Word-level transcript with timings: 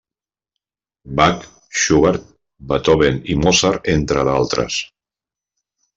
Bach, 1.19 1.43
Schubert, 1.81 2.25
Beethoven 2.71 3.19
i 3.35 3.39
Mozart 3.45 3.93
entre 3.97 4.25
altres. 4.39 4.83